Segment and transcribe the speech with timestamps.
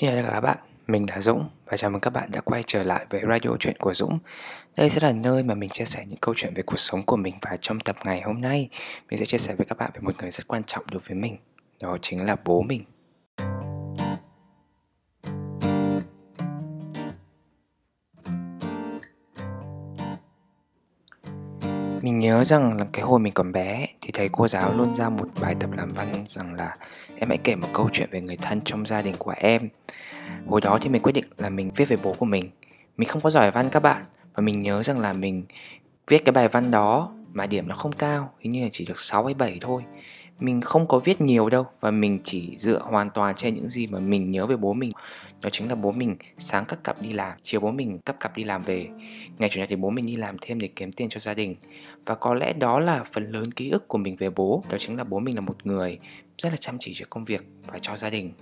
[0.00, 2.40] Xin chào tất cả các bạn, mình là Dũng và chào mừng các bạn đã
[2.40, 4.18] quay trở lại với Radio Chuyện của Dũng.
[4.76, 7.16] Đây sẽ là nơi mà mình chia sẻ những câu chuyện về cuộc sống của
[7.16, 8.68] mình và trong tập ngày hôm nay,
[9.10, 11.18] mình sẽ chia sẻ với các bạn về một người rất quan trọng đối với
[11.18, 11.36] mình,
[11.82, 12.84] đó chính là bố mình.
[22.30, 25.28] Nhớ rằng là cái hồi mình còn bé thì thầy cô giáo luôn ra một
[25.40, 26.76] bài tập làm văn rằng là
[27.16, 29.68] em hãy kể một câu chuyện về người thân trong gia đình của em.
[30.46, 32.50] Hồi đó thì mình quyết định là mình viết về bố của mình.
[32.96, 34.02] Mình không có giỏi văn các bạn
[34.34, 35.44] và mình nhớ rằng là mình
[36.06, 38.98] viết cái bài văn đó mà điểm nó không cao, hình như là chỉ được
[38.98, 39.82] 6 hay 7 thôi.
[40.40, 43.86] Mình không có viết nhiều đâu và mình chỉ dựa hoàn toàn trên những gì
[43.86, 44.92] mà mình nhớ về bố mình.
[45.42, 48.36] Đó chính là bố mình sáng các cặp đi làm, chiều bố mình cắp cặp
[48.36, 48.88] đi làm về.
[49.38, 51.56] Ngày chủ nhật thì bố mình đi làm thêm để kiếm tiền cho gia đình.
[52.06, 54.96] Và có lẽ đó là phần lớn ký ức của mình về bố, đó chính
[54.96, 55.98] là bố mình là một người
[56.38, 58.32] rất là chăm chỉ cho công việc và cho gia đình.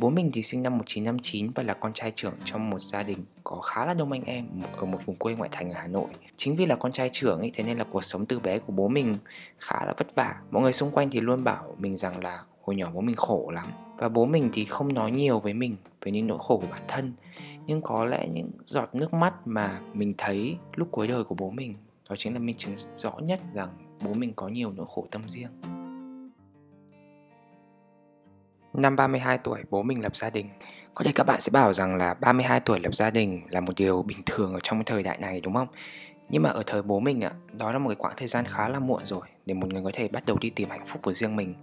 [0.00, 3.18] Bố mình thì sinh năm 1959 và là con trai trưởng trong một gia đình
[3.44, 6.08] có khá là đông anh em ở một vùng quê ngoại thành ở Hà Nội.
[6.36, 8.72] Chính vì là con trai trưởng ấy, thế nên là cuộc sống từ bé của
[8.72, 9.16] bố mình
[9.58, 10.34] khá là vất vả.
[10.50, 13.50] Mọi người xung quanh thì luôn bảo mình rằng là hồi nhỏ bố mình khổ
[13.54, 13.66] lắm.
[13.96, 16.82] Và bố mình thì không nói nhiều với mình về những nỗi khổ của bản
[16.88, 17.12] thân.
[17.66, 21.50] Nhưng có lẽ những giọt nước mắt mà mình thấy lúc cuối đời của bố
[21.50, 21.74] mình,
[22.10, 23.68] đó chính là minh chứng rõ nhất rằng
[24.04, 25.79] bố mình có nhiều nỗi khổ tâm riêng.
[28.74, 30.48] Năm 32 tuổi, bố mình lập gia đình.
[30.94, 33.72] Có thể các bạn sẽ bảo rằng là 32 tuổi lập gia đình là một
[33.76, 35.68] điều bình thường ở trong cái thời đại này đúng không?
[36.28, 38.68] Nhưng mà ở thời bố mình ạ, đó là một cái quãng thời gian khá
[38.68, 41.12] là muộn rồi để một người có thể bắt đầu đi tìm hạnh phúc của
[41.12, 41.54] riêng mình.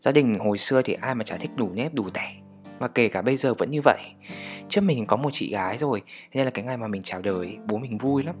[0.00, 2.34] Gia đình hồi xưa thì ai mà chả thích đủ nếp đủ tẻ
[2.78, 4.00] Và kể cả bây giờ vẫn như vậy
[4.68, 6.02] Trước mình có một chị gái rồi
[6.34, 8.36] Nên là cái ngày mà mình chào đời Bố mình vui lắm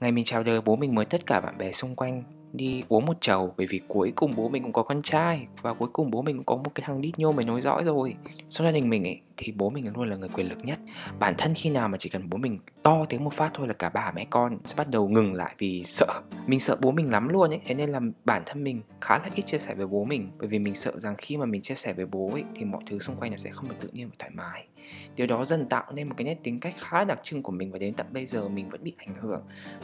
[0.00, 2.22] Ngày mình chào đời bố mình mời tất cả bạn bè xung quanh
[2.52, 5.74] đi uống một chầu, bởi vì cuối cùng bố mình cũng có con trai, và
[5.74, 8.14] cuối cùng bố mình cũng có một cái thằng đít nhô mày nối dõi rồi.
[8.48, 10.78] Sau gia đình mình ấy, thì bố mình luôn là người quyền lực nhất.
[11.18, 13.74] Bản thân khi nào mà chỉ cần bố mình to tiếng một phát thôi là
[13.74, 16.20] cả bà mẹ con sẽ bắt đầu ngừng lại vì sợ.
[16.46, 19.28] Mình sợ bố mình lắm luôn ấy, thế nên là bản thân mình khá là
[19.34, 21.74] ít chia sẻ với bố mình, bởi vì mình sợ rằng khi mà mình chia
[21.74, 24.08] sẻ với bố ấy, thì mọi thứ xung quanh nó sẽ không được tự nhiên
[24.08, 24.66] và thoải mái
[25.16, 27.52] điều đó dần tạo nên một cái nét tính cách khá là đặc trưng của
[27.52, 29.42] mình và đến tận bây giờ mình vẫn bị ảnh hưởng.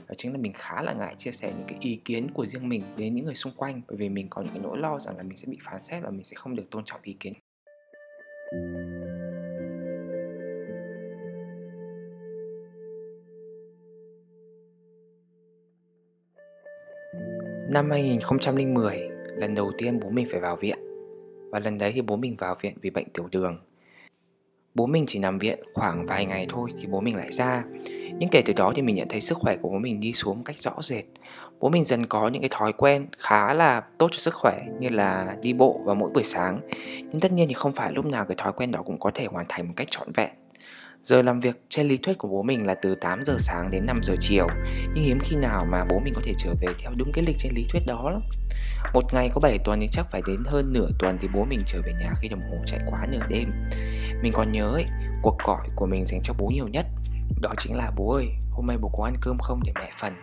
[0.09, 2.69] Đó chính là mình khá là ngại chia sẻ những cái ý kiến của riêng
[2.69, 5.17] mình đến những người xung quanh bởi vì mình có những cái nỗi lo rằng
[5.17, 7.33] là mình sẽ bị phán xét và mình sẽ không được tôn trọng ý kiến.
[17.69, 20.79] Năm 2010, lần đầu tiên bố mình phải vào viện.
[21.51, 23.59] Và lần đấy thì bố mình vào viện vì bệnh tiểu đường.
[24.75, 27.65] Bố mình chỉ nằm viện khoảng vài ngày thôi thì bố mình lại ra.
[28.19, 30.37] Nhưng kể từ đó thì mình nhận thấy sức khỏe của bố mình đi xuống
[30.37, 31.05] một cách rõ rệt.
[31.61, 34.89] Bố mình dần có những cái thói quen khá là tốt cho sức khỏe, như
[34.89, 36.61] là đi bộ vào mỗi buổi sáng.
[36.99, 39.27] Nhưng tất nhiên thì không phải lúc nào cái thói quen đó cũng có thể
[39.27, 40.31] hoàn thành một cách trọn vẹn.
[41.05, 43.87] Giờ làm việc trên lý thuyết của bố mình là từ 8 giờ sáng đến
[43.87, 44.47] 5 giờ chiều.
[44.95, 47.37] Nhưng hiếm khi nào mà bố mình có thể trở về theo đúng cái lịch
[47.39, 48.23] trên lý thuyết đó lắm.
[48.95, 51.61] Một ngày có 7 tuần thì chắc phải đến hơn nửa tuần thì bố mình
[51.67, 53.51] trở về nhà khi đồng hồ chạy quá nửa đêm.
[54.23, 54.85] Mình còn nhớ ấy,
[55.23, 56.87] cuộc gọi của mình dành cho bố nhiều nhất.
[57.43, 60.15] Đó chính là bố ơi, hôm nay bố có ăn cơm không để mẹ phần?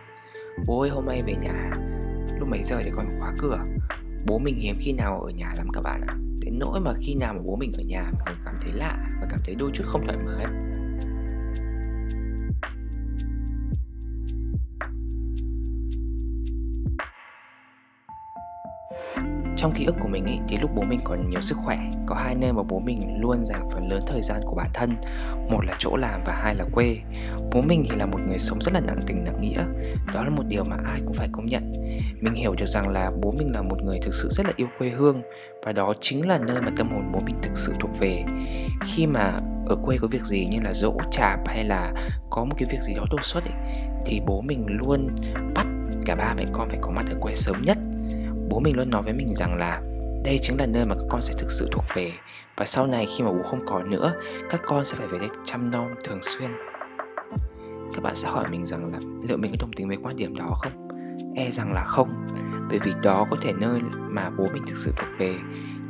[0.66, 1.70] Bố ơi hôm nay về nhà
[2.38, 3.58] Lúc mấy giờ để còn khóa cửa?
[4.26, 6.14] Bố mình hiếm khi nào ở nhà lắm các bạn ạ.
[6.44, 9.26] Đến nỗi mà khi nào mà bố mình ở nhà Mình cảm thấy lạ và
[9.30, 10.71] cảm thấy đôi chút không thoải mái.
[19.62, 22.14] Trong ký ức của mình ấy, thì lúc bố mình còn nhiều sức khỏe Có
[22.14, 24.96] hai nơi mà bố mình luôn dành phần lớn thời gian của bản thân.
[25.50, 26.96] Một là chỗ làm và hai là quê.
[27.52, 29.64] Bố mình thì là một người sống rất là nặng tình nặng nghĩa.
[30.14, 31.72] Đó là một điều mà ai cũng phải công nhận.
[32.20, 34.68] Mình hiểu được rằng là bố mình là một người thực sự rất là yêu
[34.78, 35.22] quê hương
[35.66, 38.24] Và đó chính là nơi mà tâm hồn bố mình thực sự thuộc về.
[38.84, 41.92] Khi mà ở quê có việc gì như là dỗ chạp hay là
[42.30, 43.54] có một cái việc gì đó đột xuất ấy,
[44.06, 45.16] Thì bố mình luôn
[45.54, 45.66] bắt
[46.06, 47.78] cả ba mẹ con phải có mặt ở quê sớm nhất
[48.52, 49.80] bố mình luôn nói với mình rằng là
[50.24, 52.12] đây chính là nơi mà các con sẽ thực sự thuộc về.
[52.56, 54.14] Và sau này khi mà bố không có nữa,
[54.50, 56.50] các con sẽ phải về đây chăm nom thường xuyên.
[57.94, 60.36] Các bạn sẽ hỏi mình rằng là liệu mình có đồng tình với quan điểm
[60.36, 60.88] đó không?
[61.36, 62.26] E rằng là không,
[62.68, 65.34] bởi vì đó có thể nơi mà bố mình thực sự thuộc về.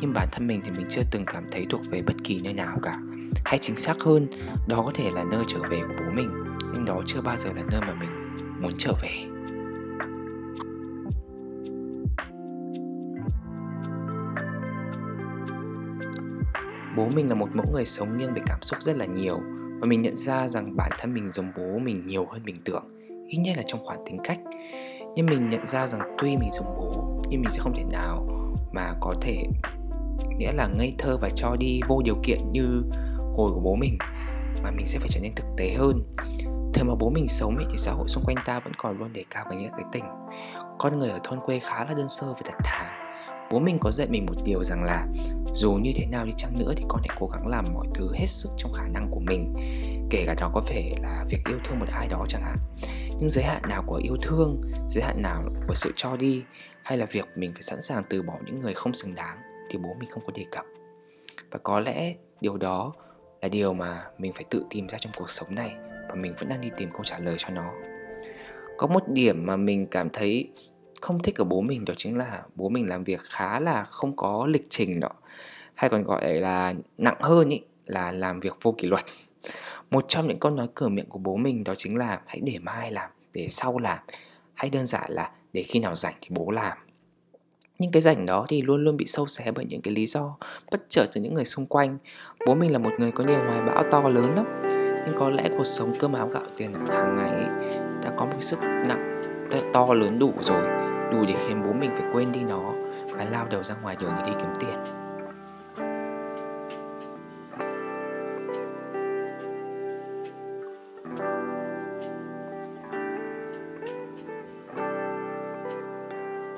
[0.01, 2.55] Nhưng bản thân mình thì mình chưa từng cảm thấy thuộc về bất kỳ nơi
[2.55, 2.99] nào cả.
[3.45, 4.27] Hay chính xác hơn,
[4.69, 6.31] đó có thể là nơi trở về của bố mình,
[6.75, 8.11] nhưng đó chưa bao giờ là nơi mà mình
[8.61, 9.32] muốn trở về.
[16.97, 19.41] Bố mình là một mẫu người sống nghiêng về cảm xúc rất là nhiều
[19.81, 22.85] và mình nhận ra rằng bản thân mình giống bố mình nhiều hơn mình tưởng
[23.29, 24.39] ít nhất là trong khoản tính cách.
[25.15, 28.27] Nhưng mình nhận ra rằng tuy mình giống bố nhưng mình sẽ không thể nào
[28.73, 29.45] mà có thể
[30.39, 32.83] nghĩa là ngây thơ và cho đi vô điều kiện như
[33.37, 33.99] hồi của bố mình
[34.63, 36.03] mà mình sẽ phải trở nên thực tế hơn.
[36.75, 39.13] Thời mà bố mình sống ấy, thì xã hội xung quanh ta vẫn còn luôn
[39.13, 40.05] đề cao cái nghĩa cái tình.
[40.79, 43.02] Con người ở thôn quê khá là đơn sơ và thật thà
[43.53, 45.07] bố mình có dạy mình một điều rằng là
[45.55, 48.13] dù như thế nào đi chăng nữa thì con hãy cố gắng làm mọi thứ
[48.15, 49.55] hết sức trong khả năng của mình.
[50.11, 52.57] Kể cả đó có thể là việc yêu thương một ai đó chẳng hạn.
[53.19, 56.43] Nhưng giới hạn nào của yêu thương, giới hạn nào của sự cho đi,
[56.83, 59.39] hay là việc mình phải sẵn sàng từ bỏ những người không xứng đáng
[59.71, 60.65] thì bố mình không có đề cập.
[61.51, 62.93] Và có lẽ điều đó
[63.43, 65.75] là điều mà mình phải tự tìm ra trong cuộc sống này
[66.09, 67.73] và mình vẫn đang đi tìm câu trả lời cho nó.
[68.79, 70.53] Có một điểm mà mình cảm thấy
[71.03, 74.17] không thích ở bố mình đó chính là bố mình làm việc khá là không
[74.17, 75.11] có lịch trình đó.
[75.75, 79.05] Hay còn gọi là nặng hơn ý là làm việc vô kỷ luật.
[79.91, 82.59] Một trong những câu nói cửa miệng của bố mình đó chính là hãy để
[82.59, 83.99] mai làm để sau làm.
[84.55, 86.79] Hay đơn giản là để khi nào rảnh thì bố làm.
[87.79, 90.37] Những cái rảnh đó thì luôn luôn bị sâu xé bởi những cái lý do
[90.71, 91.99] bất chợt từ những người xung quanh.
[92.47, 94.47] Bố mình là một người có nhiều hoài bão to lớn lắm
[95.07, 97.71] nhưng có lẽ cuộc sống cơm áo gạo tiền hàng ngày ấy,
[98.03, 99.13] đã có một cái sức nặng
[99.73, 100.82] to lớn đủ rồi
[101.13, 102.73] đủ để khiến bố mình phải quên đi nó
[103.17, 104.79] và lao đầu ra ngoài đường để đi kiếm tiền.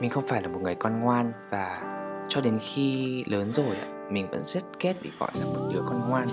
[0.01, 1.83] Mình không phải là một người con ngoan và
[2.29, 3.77] cho đến khi lớn rồi,
[4.11, 6.29] mình vẫn rất ghét bị gọi là một đứa con ngoan.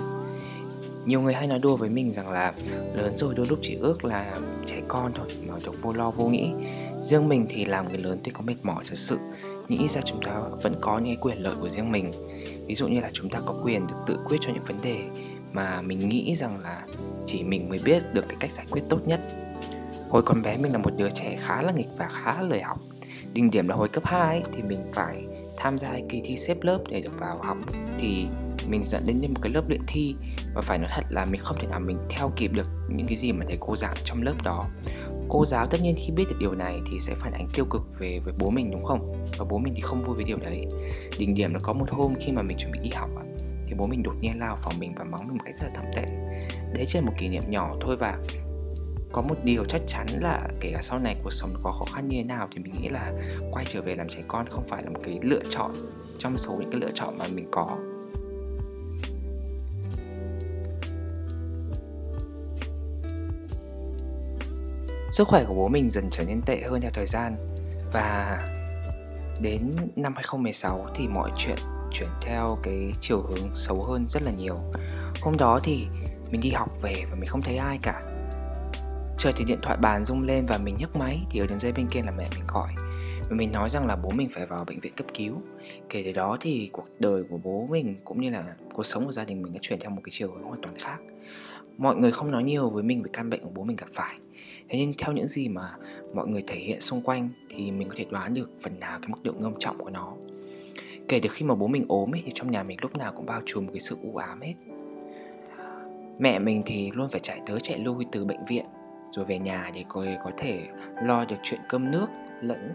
[1.04, 2.52] Nhiều người hay nói đùa với mình rằng là
[2.94, 6.24] lớn rồi đôi lúc chỉ ước là trẻ con thôi, mà được vô lo vô
[6.24, 6.52] nghĩ
[7.02, 9.18] riêng mình thì làm người lớn tuy có mệt mỏi thật sự.
[9.68, 12.12] Nhưng ít ra chúng ta vẫn có những quyền lợi của riêng mình.
[12.66, 15.00] Ví dụ như là chúng ta có quyền được tự quyết cho những vấn đề
[15.52, 16.82] mà mình nghĩ rằng là
[17.26, 19.20] chỉ mình mới biết được cái cách giải quyết tốt nhất.
[20.08, 22.78] Hồi còn bé mình là một đứa trẻ khá là nghịch và khá lười học.
[23.32, 25.24] Đỉnh điểm là hồi cấp 2 ấy, thì mình phải
[25.56, 27.56] tham gia kỳ thi xếp lớp để được vào học.
[27.98, 28.26] Thì
[28.68, 30.14] mình dẫn đến một cái lớp luyện thi
[30.54, 33.16] và phải nói thật là mình không thể nào mình theo kịp được những cái
[33.16, 34.68] gì mà thầy cô giảng trong lớp đó
[35.32, 37.82] cô giáo tất nhiên khi biết được điều này thì sẽ phản ánh tiêu cực
[37.98, 39.26] về với bố mình, đúng không?
[39.38, 40.66] Và bố mình thì không vui với điều đấy.
[41.18, 43.10] Đỉnh điểm là có một hôm khi mà mình chuẩn bị đi học
[43.66, 45.72] thì bố mình đột nhiên lao phòng mình và mắng mình một cách rất là
[45.74, 46.02] thậm tệ.
[46.74, 48.18] Đấy chỉ là một kỷ niệm nhỏ thôi và
[49.12, 52.08] có một điều chắc chắn là kể cả sau này cuộc sống có khó khăn
[52.08, 53.12] như thế nào thì mình nghĩ là
[53.52, 55.70] quay trở về làm trẻ con không phải là một cái lựa chọn
[56.18, 57.78] trong số những cái lựa chọn mà mình có.
[65.12, 67.36] Sức khỏe của bố mình dần trở nên tệ hơn theo thời gian
[67.92, 68.38] và
[69.40, 71.56] đến năm 2016 thì mọi chuyện
[71.92, 74.58] chuyển theo cái chiều hướng xấu hơn rất là nhiều.
[75.20, 75.86] Hôm đó thì
[76.30, 78.02] mình đi học về và mình không thấy ai cả.
[79.18, 81.72] Trời thì điện thoại bàn rung lên và mình nhấc máy thì ở đường dây
[81.72, 82.72] bên kia là mẹ mình gọi
[83.20, 85.42] và mình nói rằng là bố mình phải vào bệnh viện cấp cứu.
[85.88, 88.44] Kể từ đó thì cuộc đời của bố mình cũng như là
[88.74, 90.74] cuộc sống của gia đình mình đã chuyển theo một cái chiều hướng hoàn toàn
[90.78, 90.98] khác.
[91.78, 94.16] Mọi người không nói nhiều với mình về căn bệnh của bố mình gặp phải
[94.68, 95.70] thế nên theo những gì mà
[96.14, 99.08] mọi người thể hiện xung quanh thì mình có thể đoán được phần nào cái
[99.08, 100.12] mức độ nghiêm trọng của nó.
[101.08, 103.26] Kể từ khi mà bố mình ốm ấy, thì trong nhà mình lúc nào cũng
[103.26, 104.54] bao trùm một cái sự u ám hết.
[106.18, 108.66] Mẹ mình thì luôn phải chạy tới chạy lui từ bệnh viện
[109.10, 110.66] rồi về nhà để có, có thể
[111.04, 112.06] lo được chuyện cơm nước
[112.40, 112.72] lẫn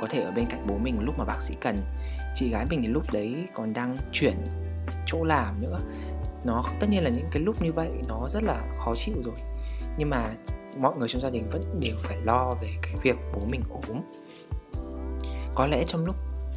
[0.00, 1.82] có thể ở bên cạnh bố mình lúc mà bác sĩ cần.
[2.34, 4.36] Chị gái mình thì lúc đấy còn đang chuyển
[5.06, 5.80] chỗ làm nữa.
[6.44, 9.34] Nó tất nhiên là những cái lúc như vậy nó rất là khó chịu rồi.
[9.98, 10.34] Nhưng mà
[10.80, 14.00] mọi người trong gia đình vẫn đều phải lo về cái việc bố mình ốm.
[15.54, 16.16] Có lẽ trong lúc,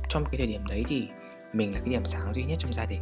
[0.09, 1.07] trong cái thời điểm đấy thì
[1.53, 3.01] mình là cái điểm sáng duy nhất trong gia đình.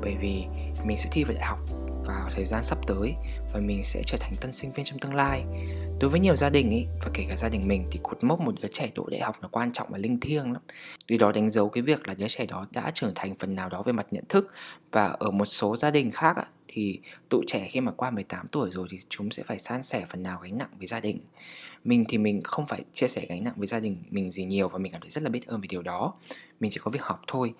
[0.00, 0.44] Bởi vì
[0.84, 1.58] mình sẽ thi vào đại học
[2.04, 3.14] vào thời gian sắp tới
[3.52, 5.44] và mình sẽ trở thành tân sinh viên trong tương lai.
[6.00, 8.40] Đối với nhiều gia đình ấy và kể cả gia đình mình thì cột mốc
[8.40, 10.62] một đứa trẻ đỗ đại học là quan trọng và linh thiêng lắm.
[11.06, 13.68] Điều đó đánh dấu cái việc là đứa trẻ đó đã trưởng thành phần nào
[13.68, 14.52] đó về mặt nhận thức
[14.92, 16.36] và ở một số gia đình khác
[16.76, 20.06] thì tụi trẻ khi mà qua 18 tuổi rồi thì chúng sẽ phải san sẻ
[20.10, 21.20] phần nào gánh nặng với gia đình.
[21.84, 24.68] Mình thì mình không phải chia sẻ gánh nặng với gia đình mình gì nhiều
[24.68, 26.14] và mình cảm thấy rất là biết ơn về điều đó.
[26.60, 27.54] Mình chỉ có việc học thôi.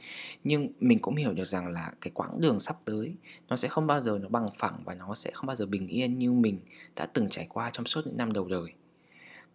[0.45, 3.15] Nhưng mình cũng hiểu được rằng là cái quãng đường sắp tới
[3.49, 5.89] nó sẽ không bao giờ nó bằng phẳng và nó sẽ không bao giờ bình
[5.89, 6.59] yên như mình
[6.97, 8.73] đã từng trải qua trong suốt những năm đầu đời.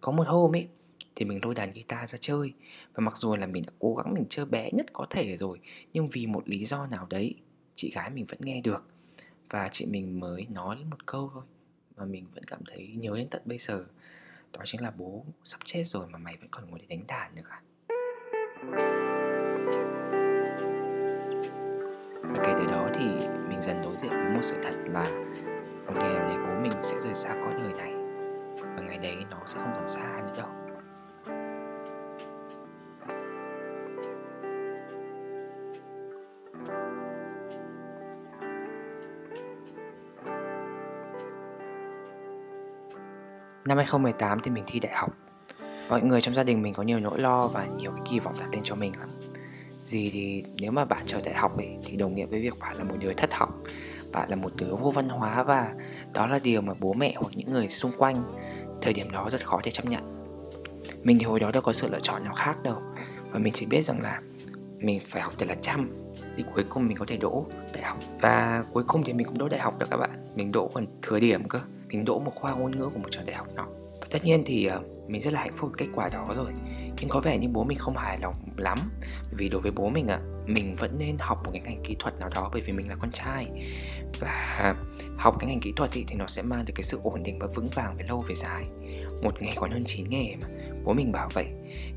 [0.01, 0.67] Có một hôm ấy,
[1.15, 2.53] thì mình lôi đàn guitar ra chơi.
[2.93, 5.59] Và mặc dù là mình đã cố gắng mình chơi bé nhất có thể rồi,
[5.93, 7.35] nhưng vì một lý do nào đấy,
[7.73, 8.85] chị gái mình vẫn nghe được
[9.51, 11.43] và chị mình mới nói một câu thôi
[11.97, 13.85] mà mình vẫn cảm thấy nhớ đến tận bây giờ.
[14.53, 17.35] Đó chính là bố sắp chết rồi mà mày vẫn còn ngồi để đánh đàn
[17.35, 17.61] nữa à?
[22.21, 23.05] Và kể từ đó thì
[23.49, 25.09] mình dần đối diện với một sự thật là
[25.85, 27.93] một ngày nào đấy bố mình sẽ rời xa cõi đời này.
[28.75, 30.60] Và ngày đấy nó sẽ không còn xa nữa đâu.
[43.65, 45.09] Năm 2018 thì mình thi đại học.
[45.89, 48.35] Mọi người trong gia đình mình có nhiều nỗi lo và nhiều cái kỳ vọng
[48.39, 49.09] đặt lên cho mình lắm.
[49.83, 52.77] Gì thì nếu mà bạn trở đại học ấy, thì đồng nghĩa với việc bạn
[52.77, 53.57] là một đứa thất học
[54.11, 55.73] Bạn là một đứa vô văn hóa và
[56.13, 58.23] đó là điều mà bố mẹ hoặc những người xung quanh
[58.81, 60.01] Thời điểm đó rất khó để chấp nhận.
[61.03, 62.81] Mình thì hồi đó đâu có sự lựa chọn nào khác đâu
[63.31, 64.21] Và mình chỉ biết rằng là
[64.77, 65.89] mình phải học thật là chăm
[66.37, 67.97] thì cuối cùng mình có thể đỗ đại học.
[68.21, 70.85] Và cuối cùng thì mình cũng đỗ đại học được các bạn mình đỗ còn
[71.01, 71.59] thừa điểm cơ
[71.91, 73.67] mình đỗ một khoa ngôn ngữ của một trường đại học đó
[74.01, 76.51] và tất nhiên thì ờ, mình rất là hạnh phúc với kết quả đó rồi.
[76.99, 78.91] Nhưng có vẻ như bố mình không hài lòng lắm.
[79.31, 81.95] Vì đối với bố mình ạ à, mình vẫn nên học một cái ngành kỹ
[81.99, 83.47] thuật nào đó bởi vì mình là con trai.
[84.19, 84.75] Và
[85.17, 87.39] học cái ngành kỹ thuật thì, thì nó sẽ mang được cái sự ổn định
[87.39, 88.63] và vững vàng về lâu về dài.
[89.21, 90.47] Một nghề còn hơn chín nghề mà
[90.83, 91.45] bố mình bảo vậy.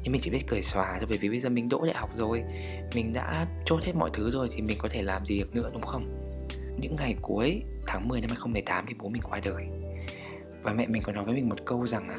[0.03, 2.11] Nhưng mình chỉ biết cười xòa thôi bởi vì bây giờ mình đỗ đại học
[2.15, 2.43] rồi.
[2.95, 5.71] Mình đã chốt hết mọi thứ rồi thì mình có thể làm gì được nữa
[5.73, 6.21] đúng không?
[6.79, 9.67] Những ngày cuối tháng 10 năm 2018 thì bố mình qua đời
[10.65, 12.19] và mẹ mình có nói với mình một câu rằng à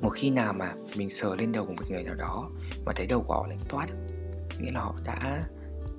[0.00, 2.50] một khi nào mà mình sờ lên đầu của một người nào đó
[2.84, 3.86] mà thấy đầu của họ lạnh toát,
[4.60, 5.46] nghĩa là họ đã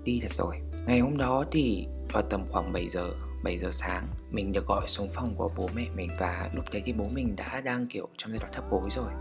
[0.03, 0.55] đi thật rồi.
[0.87, 4.87] Ngày hôm đó thì vào tầm khoảng 7 giờ 7 giờ sáng, mình được gọi
[4.87, 8.07] xuống phòng của bố mẹ mình và lúc đấy thì bố mình đã đang, kiểu,
[8.17, 9.11] trong giai đoạn thấp gối rồi.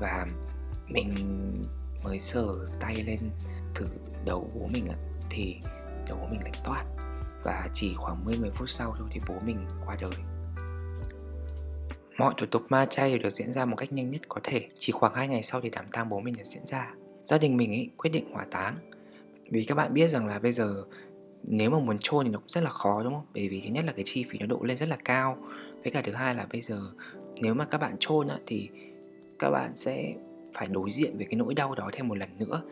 [0.00, 0.26] Và
[0.88, 1.14] mình
[2.04, 2.46] mới sờ
[2.80, 3.30] tay lên
[3.74, 3.88] thử
[4.24, 4.96] đầu bố mình ạ,
[5.30, 5.56] thì
[6.08, 6.84] đầu bố mình lạnh toát.
[7.44, 10.14] Và chỉ khoảng 10 10 phút sau thôi thì bố mình qua đời.
[12.18, 14.68] Mọi thủ tục ma chay đều được diễn ra một cách nhanh nhất có thể.
[14.76, 16.90] Chỉ khoảng 2 ngày sau thì đám tang bố mình đã diễn ra.
[17.24, 18.76] Gia đình mình ấy quyết định hỏa táng.
[19.50, 20.84] Vì các bạn biết rằng là bây giờ
[21.42, 23.26] nếu mà muốn chôn thì nó cũng rất là khó đúng không?
[23.34, 25.36] Bởi vì thứ nhất là cái chi phí nó độ lên rất là cao.
[25.82, 26.80] Với cả thứ hai là bây giờ
[27.36, 28.68] nếu mà các bạn chôn á, thì
[29.38, 30.14] các bạn sẽ
[30.52, 32.62] phải đối diện với cái nỗi đau đó thêm một lần nữa.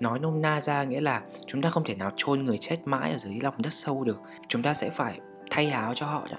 [0.00, 3.12] Nói nôm na ra nghĩa là chúng ta không thể nào chôn người chết mãi
[3.12, 4.20] ở dưới lòng đất sâu được.
[4.48, 6.38] Chúng ta sẽ phải thay áo cho họ đó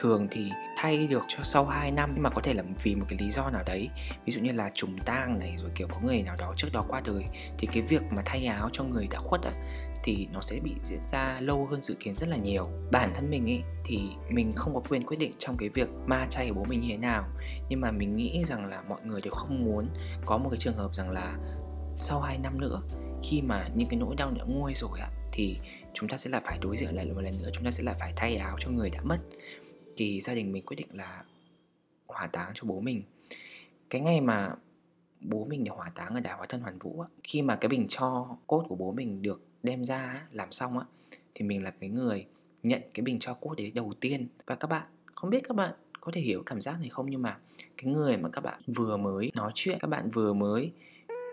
[0.00, 2.10] thường thì thay được cho sau 2 năm.
[2.14, 3.88] Nhưng mà có thể là vì một cái lý do nào đấy,
[4.24, 6.84] ví dụ như là trùng tang này, rồi kiểu có người nào đó trước đó
[6.88, 7.24] qua đời,
[7.58, 9.52] thì cái việc mà thay áo cho người đã khuất á,
[10.04, 12.68] thì nó sẽ bị diễn ra lâu hơn dự kiến rất là nhiều.
[12.92, 14.00] Bản thân mình ấy thì
[14.30, 16.88] mình không có quyền quyết định trong cái việc ma chay của bố mình như
[16.90, 17.24] thế nào.
[17.68, 19.88] Nhưng mà mình nghĩ rằng là mọi người đều không muốn
[20.26, 21.36] có một cái trường hợp rằng là
[22.00, 22.82] sau 2 năm nữa,
[23.22, 25.58] khi mà những cái nỗi đau đã nguôi rồi ạ thì
[25.94, 27.94] chúng ta sẽ là phải đối diện lại một lần nữa, chúng ta sẽ là
[28.00, 29.18] phải thay áo cho người đã mất
[29.98, 31.24] thì gia đình mình quyết định là
[32.06, 33.02] hỏa táng cho bố mình.
[33.90, 34.54] Cái ngày mà
[35.20, 37.68] bố mình được hỏa táng ở đảo hóa thân hoàn vũ á, khi mà cái
[37.68, 40.84] bình cho cốt của bố mình được đem ra làm xong á
[41.34, 42.26] thì mình là cái người
[42.62, 44.28] nhận cái bình cho cốt đấy đầu tiên.
[44.46, 47.22] Và các bạn không biết các bạn có thể hiểu cảm giác này không nhưng
[47.22, 47.38] mà
[47.76, 50.72] cái người mà các bạn vừa mới nói chuyện các bạn vừa mới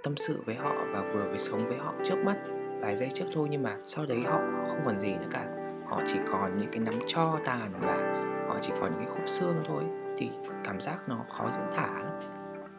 [0.03, 2.37] tâm sự với họ và vừa mới sống với họ trước mắt
[2.81, 5.51] vài giây trước thôi nhưng mà sau đấy họ không còn gì nữa cả.
[5.87, 8.24] Họ chỉ còn những cái nắm cho tàn và
[8.55, 9.83] họ chỉ có những cái khúc xương thôi
[10.17, 10.31] thì
[10.63, 12.19] cảm giác nó khó diễn tả lắm.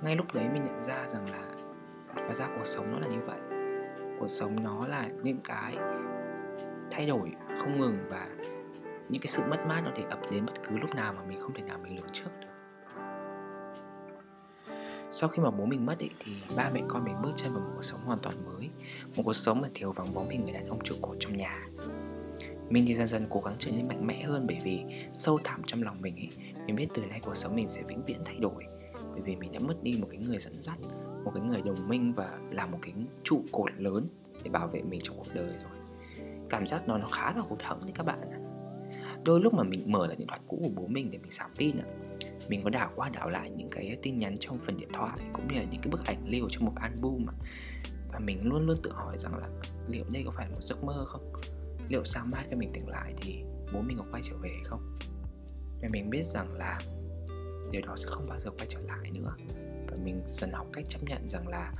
[0.03, 1.43] Ngay lúc đấy mình nhận ra rằng là
[2.15, 3.39] hóa ra cuộc sống nó là như vậy.
[4.21, 5.77] Cuộc sống nó là những cái
[6.91, 8.27] thay đổi không ngừng và
[9.09, 11.41] những cái sự mất mát nó thể ập đến bất cứ lúc nào mà mình
[11.41, 12.47] không thể nào mình lường trước được.
[15.11, 17.63] Sau khi mà bố mình mất ý, thì ba mẹ con mình bước chân vào
[17.63, 18.71] một cuộc sống hoàn toàn mới.
[19.17, 21.67] Một cuộc sống mà thiếu vắng bóng hình người đàn ông trụ cột trong nhà
[22.71, 24.83] mình thì dần dần cố gắng trở nên mạnh mẽ hơn bởi vì
[25.13, 26.29] sâu thẳm trong lòng mình ấy,
[26.67, 28.65] mình biết từ nay cuộc sống mình sẽ vĩnh viễn thay đổi.
[29.13, 30.79] Bởi vì mình đã mất đi một cái người dẫn dắt,
[31.25, 32.95] một cái người đồng minh và là một cái
[33.25, 34.09] trụ cột lớn
[34.43, 35.71] để bảo vệ mình trong cuộc đời rồi.
[36.51, 38.39] Cảm giác nó nó khá là hụt hẫng đấy các bạn ạ.
[39.25, 41.51] Đôi lúc mà mình mở lại điện thoại cũ của bố mình để mình sạc
[41.59, 41.87] pin ạ,
[42.49, 45.49] mình có đảo qua đảo lại những cái tin nhắn trong phần điện thoại cũng
[45.49, 47.33] như là những cái bức ảnh lưu trong một album mà
[48.13, 49.49] và mình luôn luôn tự hỏi rằng là
[49.89, 51.33] liệu đây có phải là một giấc mơ không?
[51.89, 54.97] Liệu sáng mai khi mình tỉnh lại thì bố mình có quay trở về không?
[55.83, 56.81] Và mình biết rằng là
[57.71, 59.35] điều đó sẽ không bao giờ quay trở lại nữa.
[59.89, 61.73] Và mình dần học cách chấp nhận rằng là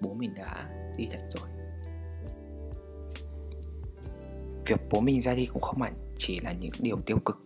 [0.00, 1.48] bố mình đã đi thật rồi.
[4.66, 7.38] Việc bố mình ra đi cũng không hẳn chỉ là những điều tiêu cực.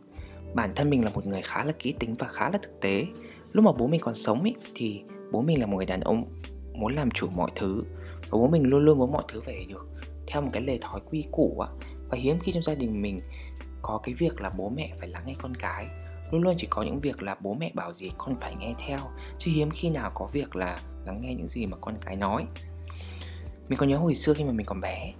[0.54, 3.06] Bản thân mình là một người khá là kỹ tính và khá là thực tế.
[3.52, 6.24] Lúc mà bố mình còn sống ấy, thì bố mình là một người đàn ông
[6.72, 7.84] muốn làm chủ mọi thứ.
[8.20, 9.86] Và bố mình luôn luôn muốn mọi thứ về được
[10.30, 11.68] theo một cái lề thói quy củ ạ
[12.08, 13.20] và hiếm khi trong gia đình mình
[13.82, 15.86] có cái việc là bố mẹ phải lắng nghe con cái.
[16.30, 19.00] Luôn luôn chỉ có những việc là bố mẹ bảo gì con phải nghe theo,
[19.38, 22.46] chứ hiếm khi nào có việc là lắng nghe những gì mà con cái nói.
[23.68, 25.12] Mình có nhớ hồi xưa khi mà mình còn bé,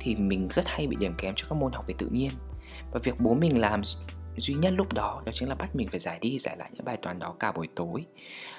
[0.00, 2.32] thì mình rất hay bị điểm kém cho các môn học về tự nhiên.
[2.92, 3.82] Và việc bố mình làm
[4.36, 6.84] duy nhất lúc đó đó chính là bắt mình phải giải đi, giải lại những
[6.84, 8.06] bài toán đó cả buổi tối.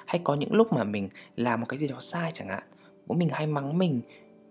[0.06, 2.62] Hay có những lúc mà mình làm một cái gì đó sai chẳng hạn,
[3.06, 4.00] bố mình hay mắng mình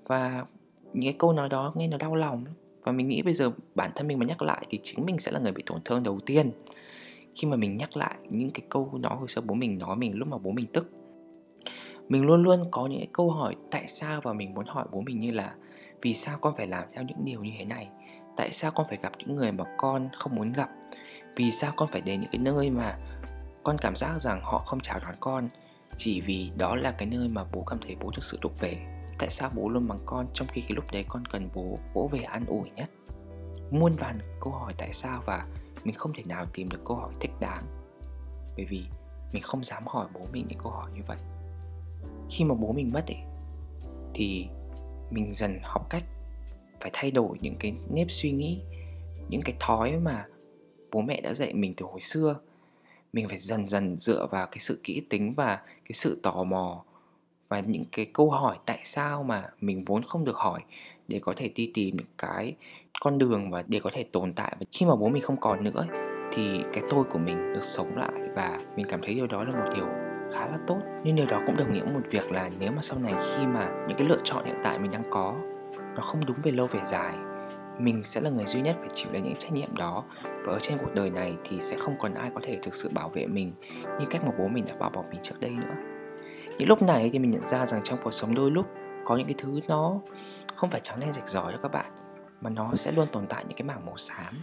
[0.05, 0.45] và
[0.94, 2.46] những cái câu nói đó nghe nó đau lòng
[2.84, 5.32] và mình nghĩ bây giờ bản thân mình mà nhắc lại thì chính mình sẽ
[5.32, 6.51] là người bị tổn thương đầu tiên.
[7.36, 10.15] Khi mà mình nhắc lại những cái câu nói hồi xưa bố mình nói mình,
[10.15, 10.91] lúc mà bố mình tức.
[12.10, 15.01] Mình luôn luôn có những cái câu hỏi tại sao và mình muốn hỏi bố
[15.01, 15.53] mình như là
[16.01, 17.89] vì sao con phải làm theo những điều như thế này?
[18.38, 20.70] Tại sao con phải gặp những người mà con không muốn gặp?
[21.36, 22.98] Vì sao con phải đến những cái nơi mà
[23.63, 25.50] con cảm giác rằng họ không chào đón con
[25.96, 28.97] chỉ vì đó là cái nơi mà bố cảm thấy bố thực sự thuộc về?
[29.19, 32.09] Tại sao bố luôn mắng con trong khi cái lúc đấy con cần bố vỗ
[32.12, 32.89] về an ủi nhất?
[33.71, 35.47] Muôn vàn câu hỏi tại sao và
[35.83, 37.63] mình không thể nào tìm được câu hỏi thích đáng.
[38.55, 38.86] Bởi vì
[39.33, 41.17] mình không dám hỏi bố mình những câu hỏi như vậy.
[42.29, 43.21] Khi mà bố mình mất ấy,
[44.13, 44.47] thì
[45.12, 46.03] mình dần học cách
[46.79, 48.62] phải thay đổi những cái nếp suy nghĩ,
[49.29, 50.25] những cái thói mà
[50.91, 52.39] bố mẹ đã dạy mình từ hồi xưa.
[53.13, 56.83] Mình phải dần dần dựa vào cái sự kỹ tính và cái sự tò mò
[57.50, 60.62] và những cái câu hỏi tại sao mà mình vốn không được hỏi
[61.08, 62.56] để có thể đi tìm những cái
[63.01, 64.56] con đường và để có thể tồn tại.
[64.60, 65.86] Và khi mà bố mình không còn nữa
[66.32, 69.51] thì cái tôi của mình được sống lại và mình cảm thấy điều đó là
[69.51, 69.86] một điều
[70.34, 70.80] khá là tốt.
[71.04, 73.70] Nhưng điều đó cũng đồng nghĩa một việc là nếu mà sau này khi mà
[73.88, 75.36] những cái lựa chọn hiện tại mình đang có
[75.96, 77.16] nó không đúng về lâu về dài,
[77.80, 80.04] mình sẽ là người duy nhất phải chịu lấy những trách nhiệm đó.
[80.24, 82.89] Và ở trên cuộc đời này thì sẽ không còn ai có thể thực sự
[82.94, 83.51] bảo vệ mình
[84.00, 85.97] như cách mà bố mình đã bảo bọc mình trước đây nữa
[86.57, 88.65] những lúc này thì mình nhận ra rằng trong cuộc sống đôi lúc
[89.05, 89.99] có những cái thứ nó
[90.55, 91.91] không phải trắng đen rạch ròi cho các bạn,
[92.41, 94.33] mà nó sẽ luôn tồn tại những cái mảng màu xám.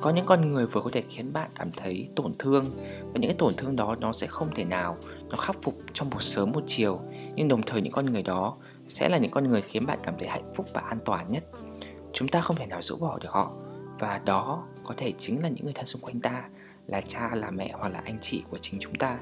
[0.00, 2.64] Có những con người vừa có thể khiến bạn cảm thấy tổn thương,
[3.02, 4.96] và những cái tổn thương đó nó sẽ không thể nào
[5.28, 7.00] nó khắc phục trong một sớm một chiều.
[7.34, 8.56] Nhưng đồng thời những con người đó
[8.88, 11.44] sẽ là những con người khiến bạn cảm thấy hạnh phúc và an toàn nhất.
[12.12, 13.52] Chúng ta không thể nào rũ bỏ được họ,
[13.98, 16.44] và đó có thể chính là những người thân xung quanh ta,
[16.86, 19.18] là cha, là mẹ hoặc là anh chị của chính chúng ta.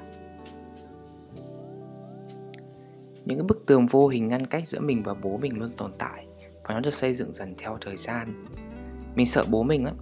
[3.26, 5.92] Những cái bức tường vô hình ngăn cách giữa mình và bố mình luôn tồn
[5.98, 6.26] tại
[6.64, 8.46] và nó được xây dựng dần theo thời gian.
[9.14, 9.96] Mình sợ bố mình lắm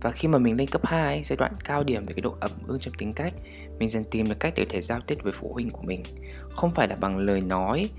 [0.00, 2.50] và khi mà mình lên cấp 2, giai đoạn cao điểm về cái độ ẩm
[2.66, 3.34] ương trong tính cách
[3.78, 6.02] Mình dần tìm được cách để thể giao tiếp với phụ huynh của mình.
[6.50, 7.90] Không phải là bằng lời nói,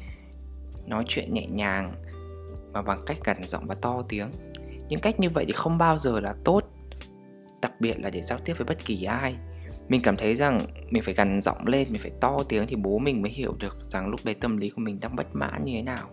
[0.88, 1.94] nói chuyện nhẹ nhàng
[2.74, 4.32] Mà bằng cách gằn giọng và to tiếng.
[4.90, 6.64] Những cách như vậy thì không bao giờ là tốt
[7.62, 9.36] Đặc biệt là để giao tiếp với bất kỳ ai
[9.88, 12.98] mình cảm thấy rằng mình phải gằn giọng lên, mình phải to tiếng thì bố
[12.98, 15.74] mình mới hiểu được rằng lúc đấy tâm lý của mình đang bất mãn như
[15.76, 16.10] thế nào.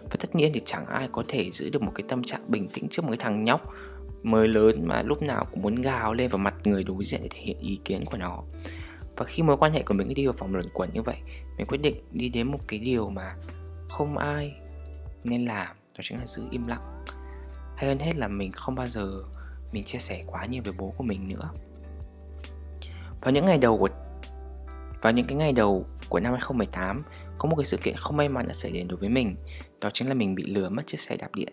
[0.00, 2.68] Và tất nhiên thì chẳng ai có thể giữ được một cái tâm trạng bình
[2.74, 3.74] tĩnh trước một cái thằng nhóc
[4.22, 7.28] mới lớn mà lúc nào cũng muốn gào lên vào mặt người đối diện để
[7.32, 8.42] thể hiện ý kiến của nó.
[9.16, 11.16] Và khi mối quan hệ của mình đi vào vòng luẩn quẩn như vậy,
[11.58, 13.36] mình quyết định đi đến một cái điều mà
[13.88, 14.54] không ai
[15.24, 17.04] nên làm, đó chính là giữ im lặng.
[17.76, 19.22] Hay hơn hết là mình không bao giờ
[19.72, 21.50] mình chia sẻ quá nhiều với bố của mình nữa
[23.22, 23.88] vào những ngày đầu của,
[25.02, 27.02] vào những cái ngày đầu của năm 2018
[27.38, 29.36] có một cái sự kiện không may mắn đã xảy đến đối với mình.
[29.80, 31.52] Đó chính là mình bị lừa mất chiếc xe đạp điện.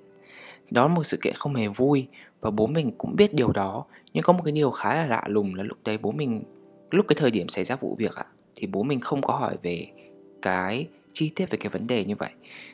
[0.71, 2.07] Đó là một sự kiện không hề vui
[2.41, 3.85] và bố mình cũng biết điều đó.
[4.13, 6.43] Nhưng có một cái điều khá là lạ lùng là lúc đấy bố mình,
[6.91, 9.57] lúc cái thời điểm xảy ra vụ việc ạ, thì bố mình không có hỏi
[9.63, 9.87] về
[10.41, 12.29] cái chi tiết về cái vấn đề như vậy.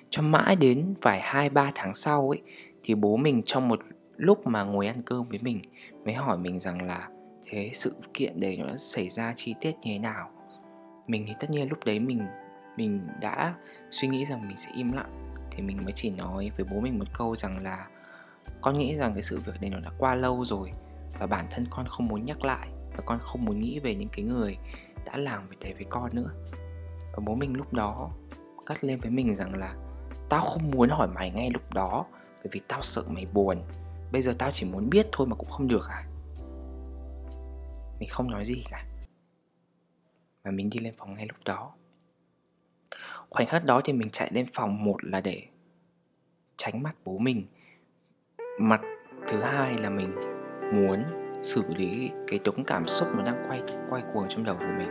[0.10, 2.42] Cho mãi đến vài hai, ba tháng sau ấy,
[2.84, 3.80] thì bố mình trong một
[4.18, 5.60] lúc mà ngồi ăn cơm với mình,
[6.06, 7.08] mới hỏi mình rằng là
[7.50, 10.30] thế sự kiện đấy nó xảy ra chi tiết như thế nào.
[11.08, 12.28] Mình thì tất nhiên lúc đấy mình
[12.78, 13.56] mình đã
[13.90, 15.34] suy nghĩ rằng mình sẽ im lặng.
[15.52, 17.88] Thì mình mới chỉ nói với bố mình một câu rằng là,
[18.62, 20.72] con nghĩ rằng cái sự việc này nó đã qua lâu rồi
[21.20, 24.10] và bản thân con không muốn nhắc lại và con không muốn nghĩ về những
[24.10, 24.58] cái người
[25.06, 26.32] đã làm việc đấy với con nữa.
[27.14, 28.12] Và bố mình lúc đó
[28.66, 29.76] cắt lên với mình rằng là,
[30.30, 32.06] tao không muốn hỏi mày ngay lúc đó
[32.44, 33.62] bởi vì tao sợ mày buồn.
[34.12, 36.04] Bây giờ tao chỉ muốn biết thôi mà cũng không được à?
[38.00, 38.86] Mình không nói gì cả.
[40.44, 41.74] Và mình đi lên phòng ngay lúc đó.
[43.30, 45.44] Khoảnh khắc đó thì mình chạy lên phòng một là để
[46.58, 47.46] tránh mắt bố mình.
[48.60, 48.82] Mặt
[49.28, 50.16] thứ hai là mình
[50.74, 51.04] muốn
[51.42, 54.90] xử lý cái đống cảm xúc nó đang quay quay cuồng trong đầu của mình.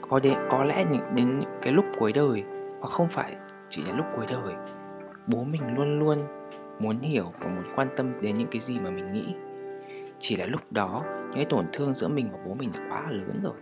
[0.00, 2.42] Có đến có lẽ đến cái lúc cuối đời,
[2.80, 3.36] mà không phải
[3.68, 4.54] chỉ là lúc cuối đời,
[5.26, 6.26] bố mình luôn luôn
[6.80, 9.34] muốn hiểu và muốn quan tâm đến những cái gì mà mình nghĩ.
[10.18, 13.00] Chỉ là lúc đó những cái tổn thương giữa mình và bố mình đã quá
[13.00, 13.54] là lớn rồi.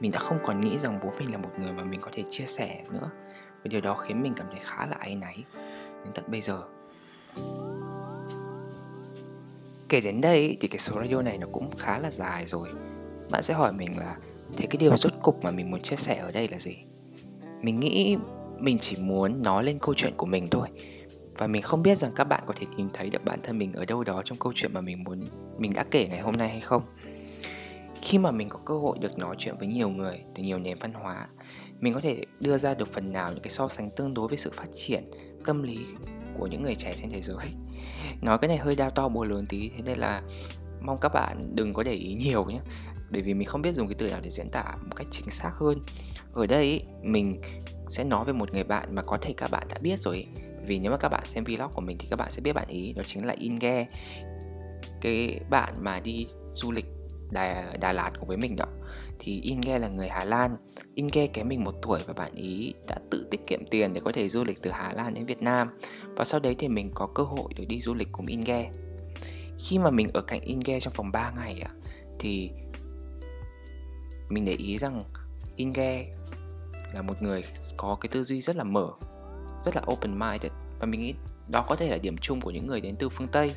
[0.00, 2.24] Mình đã không còn nghĩ rằng bố mình là một người mà mình có thể
[2.30, 3.10] chia sẻ nữa.
[3.64, 5.44] Và điều đó khiến mình cảm thấy khá là áy náy
[6.04, 6.62] đến tận bây giờ.
[9.88, 12.68] Kể đến đây thì cái số radio này nó cũng khá là dài rồi.
[13.30, 14.16] Bạn sẽ hỏi mình là,
[14.56, 16.76] thế cái điều rốt cục mà mình muốn chia sẻ ở đây là gì?
[17.62, 18.16] Mình nghĩ
[18.58, 20.68] mình chỉ muốn nói lên câu chuyện của mình thôi
[21.40, 23.72] và mình không biết rằng các bạn có thể nhìn thấy được bản thân mình
[23.72, 25.20] ở đâu đó trong câu chuyện mà mình muốn,
[25.58, 26.82] mình đã kể ngày hôm nay hay không.
[28.02, 30.78] Khi mà mình có cơ hội được nói chuyện với nhiều người từ nhiều nền
[30.78, 31.28] văn hóa,
[31.80, 34.38] mình có thể đưa ra được phần nào những cái so sánh tương đối với
[34.38, 35.10] sự phát triển
[35.44, 35.78] tâm lý
[36.38, 37.46] của những người trẻ trên thế giới.
[38.22, 40.22] Nói cái này hơi đau to búa lớn tí, thế nên là
[40.80, 42.60] mong các bạn đừng có để ý nhiều nhé.
[43.10, 45.30] Bởi vì mình không biết dùng cái từ nào để diễn tả một cách chính
[45.30, 45.82] xác hơn.
[46.32, 47.40] Ở đây mình
[47.88, 50.26] sẽ nói về một người bạn mà có thể các bạn đã biết rồi
[50.66, 52.68] vì nếu mà các bạn xem vlog của mình thì các bạn sẽ biết bạn
[52.68, 53.86] ý đó chính là Inge.
[55.00, 56.86] Cái bạn mà đi du lịch
[57.30, 58.66] Đà, Đà Lạt cùng với mình đó
[59.18, 60.56] thì Inge là người Hà Lan.
[60.94, 64.12] Inge kém mình một tuổi và bạn ý đã tự tiết kiệm tiền để có
[64.12, 65.78] thể du lịch từ Hà Lan đến Việt Nam.
[66.16, 68.70] Và sau đấy thì mình có cơ hội được đi du lịch cùng Inge.
[69.58, 71.62] Khi mà mình ở cạnh Inge trong vòng 3 ngày
[72.18, 72.50] thì
[74.28, 75.04] mình để ý rằng
[75.56, 76.06] Inge
[76.94, 77.44] là một người
[77.76, 78.88] có cái tư duy rất là mở
[79.62, 80.52] rất là open minded.
[80.80, 81.14] Và mình nghĩ
[81.48, 83.54] đó có thể là điểm chung của những người đến từ phương Tây.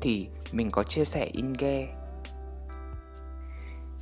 [0.00, 1.94] Thì mình có chia sẻ Inge.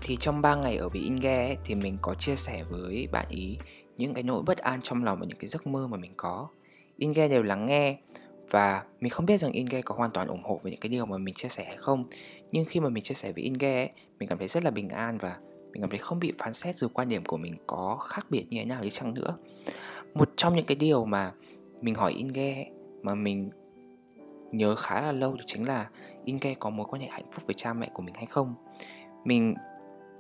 [0.00, 3.26] Thì trong 3 ngày ở với Inge ấy, thì mình có chia sẻ với bạn
[3.28, 3.58] ý
[3.96, 6.48] những cái nỗi bất an trong lòng và những cái giấc mơ mà mình có.
[6.96, 7.98] Inge đều lắng nghe
[8.50, 11.06] và mình không biết rằng Inge có hoàn toàn ủng hộ với những cái điều
[11.06, 12.04] mà mình chia sẻ hay không.
[12.52, 14.88] Nhưng khi mà mình chia sẻ với Inge ấy, mình cảm thấy rất là bình
[14.88, 15.36] an và
[15.72, 18.46] mình cảm thấy không bị phán xét dù quan điểm của mình có khác biệt
[18.50, 19.36] như thế nào đi chăng nữa
[20.16, 21.32] một trong những cái điều mà
[21.80, 22.70] mình hỏi Inge
[23.02, 23.50] mà mình
[24.52, 25.88] nhớ khá là lâu chính là,
[26.24, 28.54] Inge có mối quan hệ hạnh phúc với cha mẹ của mình hay không?
[29.24, 29.54] Mình,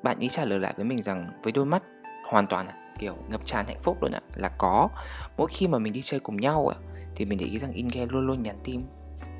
[0.02, 1.82] bạn ý trả lời lại với mình rằng với đôi mắt
[2.30, 4.88] hoàn toàn à, kiểu ngập tràn hạnh phúc luôn ạ, là có.
[5.36, 6.76] Mỗi khi mà mình đi chơi cùng nhau ạ,
[7.14, 8.82] thì mình để ý rằng Inge luôn luôn nhắn tin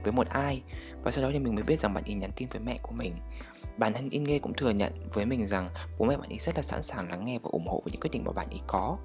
[0.03, 0.63] với một ai,
[1.03, 2.93] và sau đó thì mình mới biết rằng bạn ý nhắn tin với mẹ của
[2.93, 3.17] mình.
[3.77, 6.63] Bản thân Inge cũng thừa nhận với mình rằng bố mẹ bạn ý rất là
[6.63, 8.99] sẵn sàng lắng nghe và ủng hộ với những quyết định mà bạn ý có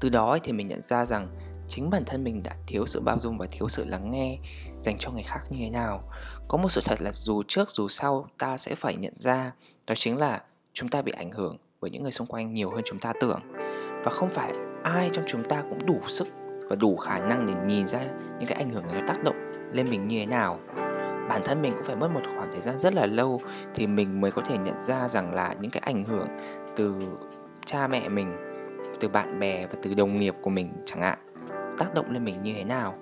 [0.00, 1.28] từ đó thì mình nhận ra rằng
[1.68, 4.38] chính bản thân mình đã thiếu sự bao dung và thiếu sự lắng nghe
[4.82, 6.10] dành cho người khác như thế nào.
[6.48, 9.52] Có một sự thật là dù trước dù sau ta sẽ phải nhận ra,
[9.86, 12.82] đó chính là chúng ta bị ảnh hưởng bởi những người xung quanh nhiều hơn
[12.84, 13.40] chúng ta tưởng.
[14.04, 16.28] Và không phải ai trong chúng ta cũng đủ sức
[16.68, 18.00] và đủ khả năng để nhìn ra
[18.38, 19.36] những cái ảnh hưởng này nó tác động
[19.72, 20.60] lên mình như thế nào.
[21.28, 23.40] Bản thân mình cũng phải mất một khoảng thời gian rất là lâu
[23.74, 26.28] thì mình mới có thể nhận ra rằng là những cái ảnh hưởng
[26.76, 26.94] từ
[27.64, 28.36] cha mẹ mình
[29.00, 31.18] từ bạn bè và từ đồng nghiệp của mình chẳng hạn
[31.78, 32.94] tác động lên mình như thế nào?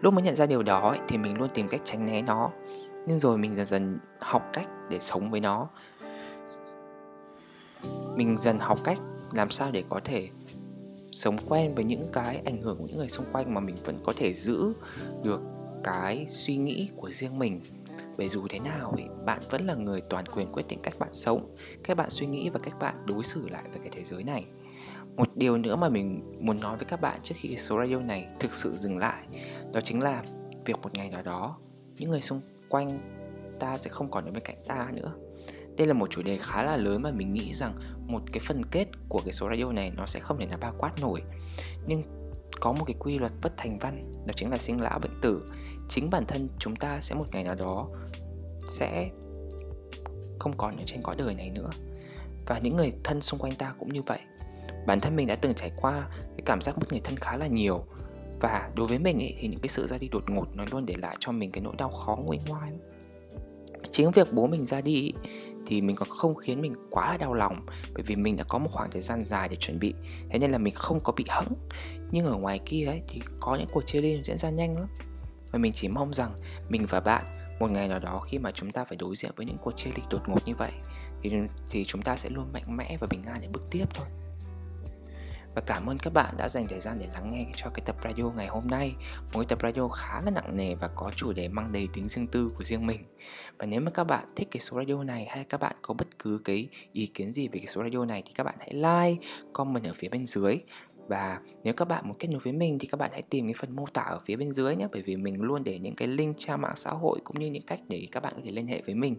[0.00, 2.50] Lúc mới nhận ra điều đó ấy, thì mình luôn tìm cách tránh né nó.
[3.06, 5.68] Nhưng rồi mình dần dần học cách để sống với nó.
[8.16, 8.98] Mình dần học cách
[9.32, 10.28] làm sao để có thể
[11.12, 13.98] sống quen với những cái ảnh hưởng của những người xung quanh mà mình vẫn
[14.04, 14.72] có thể giữ
[15.22, 15.40] được
[15.84, 17.60] cái suy nghĩ của riêng mình
[18.16, 21.12] bởi dù thế nào thì bạn vẫn là người toàn quyền quyết định cách bạn
[21.12, 24.24] sống, cách bạn suy nghĩ và cách bạn đối xử lại với cái thế giới
[24.24, 24.46] này.
[25.16, 28.00] Một điều nữa mà mình muốn nói với các bạn trước khi cái số radio
[28.00, 29.26] này thực sự dừng lại,
[29.72, 30.22] đó chính là
[30.64, 31.58] việc một ngày nào đó,
[31.96, 33.00] những người xung quanh
[33.60, 35.12] ta sẽ không còn ở bên cạnh ta nữa.
[35.76, 37.72] Đây là một chủ đề khá là lớn mà mình nghĩ rằng
[38.06, 40.74] một cái phần kết của cái số radio này nó sẽ không thể nào bao
[40.78, 41.22] quát nổi.
[41.86, 42.02] Nhưng
[42.60, 45.42] có một cái quy luật bất thành văn, đó chính là sinh lão bệnh tử
[45.88, 47.88] chính bản thân chúng ta sẽ một ngày nào đó
[48.68, 49.10] sẽ
[50.38, 51.70] không còn ở trên cõi đời này nữa.
[52.46, 54.20] Và những người thân xung quanh ta cũng như vậy.
[54.86, 57.46] Bản thân mình đã từng trải qua cái cảm giác mất người thân khá là
[57.46, 57.84] nhiều.
[58.40, 60.86] Và đối với mình ấy, thì những cái sự ra đi đột ngột nó luôn
[60.86, 62.72] để lại cho mình cái nỗi đau khó nguôi ngoai.
[63.90, 65.12] Chính việc bố mình ra đi
[65.66, 68.58] thì mình còn không khiến mình quá là đau lòng bởi vì mình đã có
[68.58, 69.94] một khoảng thời gian dài để chuẩn bị.
[70.30, 71.52] Thế nên là mình không có bị hững
[72.10, 74.88] nhưng ở ngoài kia ấy thì có những cuộc chia ly diễn ra nhanh lắm
[75.50, 77.24] và mình chỉ mong rằng mình và bạn
[77.60, 79.90] một ngày nào đó khi mà chúng ta phải đối diện với những cuộc chia
[79.96, 80.72] ly đột ngột như vậy
[81.22, 81.30] thì,
[81.70, 84.06] thì chúng ta sẽ luôn mạnh mẽ và bình an để bước tiếp thôi.
[85.54, 87.96] Và cảm ơn các bạn đã dành thời gian để lắng nghe cho cái tập
[88.04, 88.94] radio ngày hôm nay.
[89.32, 92.08] Một cái tập radio khá là nặng nề và có chủ đề mang đầy tính
[92.08, 93.04] riêng tư của riêng mình.
[93.58, 96.18] Và nếu mà các bạn thích cái số radio này hay các bạn có bất
[96.18, 99.28] cứ cái ý kiến gì về cái số radio này Thì các bạn hãy like,
[99.52, 100.58] comment ở phía bên dưới
[101.08, 103.54] và nếu các bạn muốn kết nối với mình thì các bạn hãy tìm cái
[103.58, 106.08] phần mô tả ở phía bên dưới nhé Bởi vì mình luôn để những cái
[106.08, 108.66] link trang mạng xã hội cũng như những cách để các bạn có thể liên
[108.66, 109.16] hệ với mình.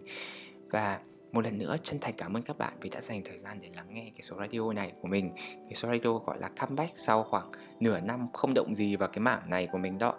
[0.70, 1.00] Và
[1.32, 3.70] một lần nữa, chân thành cảm ơn các bạn vì đã dành thời gian để
[3.76, 5.30] lắng nghe cái số radio này của mình.
[5.54, 9.20] Cái số radio gọi là comeback sau khoảng nửa năm không động gì vào cái
[9.20, 10.14] mảng này của mình đó.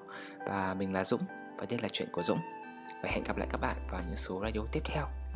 [0.48, 1.22] Và mình là Dũng,
[1.58, 2.40] và đây là chuyện của Dũng.
[3.04, 5.29] Và hẹn gặp lại các bạn vào những số radio tiếp theo.